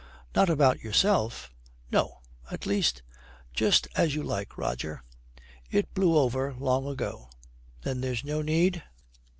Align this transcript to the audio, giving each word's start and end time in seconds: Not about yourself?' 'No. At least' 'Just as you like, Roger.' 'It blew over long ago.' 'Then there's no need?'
Not 0.35 0.49
about 0.49 0.79
yourself?' 0.81 1.51
'No. 1.91 2.21
At 2.49 2.65
least' 2.65 3.03
'Just 3.53 3.87
as 3.95 4.15
you 4.15 4.23
like, 4.23 4.57
Roger.' 4.57 5.03
'It 5.69 5.93
blew 5.93 6.17
over 6.17 6.55
long 6.55 6.87
ago.' 6.87 7.29
'Then 7.83 8.01
there's 8.01 8.23
no 8.23 8.41
need?' 8.41 8.81